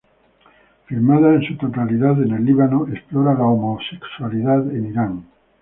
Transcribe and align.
Filmada 0.87 1.35
en 1.35 1.43
su 1.43 1.57
totalidad 1.57 2.19
en 2.23 2.31
el 2.31 2.43
Líbano, 2.43 2.87
explora 2.87 3.35
la 3.35 3.43
homosexualidad 3.45 4.71
en 4.75 4.85
Irán. 4.87 5.25